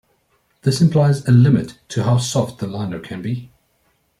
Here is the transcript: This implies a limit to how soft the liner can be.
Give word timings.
This 0.63 0.81
implies 0.81 1.27
a 1.27 1.31
limit 1.31 1.77
to 1.89 2.01
how 2.05 2.17
soft 2.17 2.57
the 2.57 2.65
liner 2.65 2.97
can 2.99 3.21
be. 3.21 3.51